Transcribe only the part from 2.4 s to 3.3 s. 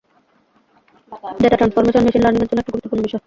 এর জন্য একটি গুরুত্বপূর্ণ বিষয়।